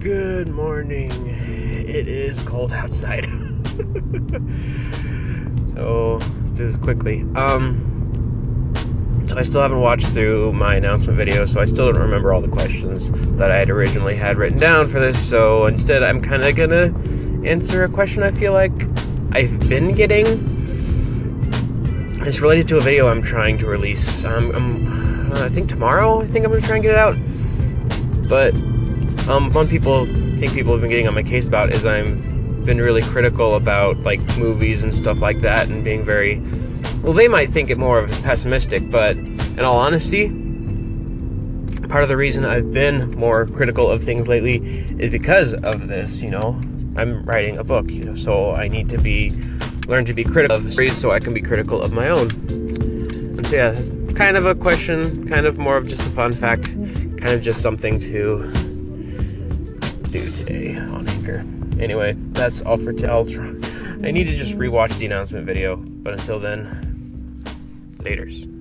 [0.00, 1.10] Good morning.
[1.28, 3.26] It is cold outside.
[5.74, 7.20] so let's do this quickly.
[7.36, 8.72] Um
[9.28, 12.40] so I still haven't watched through my announcement video, so I still don't remember all
[12.40, 15.22] the questions that I had originally had written down for this.
[15.22, 16.94] So instead I'm kinda gonna
[17.46, 18.72] answer a question I feel like
[19.32, 20.26] I've been getting.
[22.22, 24.24] It's related to a video I'm trying to release.
[24.24, 26.22] Um, I'm, uh, I think tomorrow.
[26.22, 27.18] I think I'm gonna try and get it out.
[28.30, 28.54] But
[29.30, 32.80] um, one people think people have been getting on my case about is I've been
[32.80, 36.40] really critical about like movies and stuff like that, and being very
[37.02, 37.12] well.
[37.12, 40.28] They might think it more of pessimistic, but in all honesty,
[41.88, 44.56] part of the reason I've been more critical of things lately
[44.98, 46.22] is because of this.
[46.22, 46.60] You know,
[46.96, 49.30] I'm writing a book, you know, so I need to be
[49.86, 52.30] learn to be critical of stories so I can be critical of my own.
[52.50, 53.80] And so yeah,
[54.14, 57.60] kind of a question, kind of more of just a fun fact, kind of just
[57.60, 58.69] something to
[60.10, 61.44] do today on Anchor.
[61.80, 63.60] Anyway, that's all for today.
[64.02, 67.42] I need to just rewatch the announcement video, but until then,
[67.98, 68.59] laters.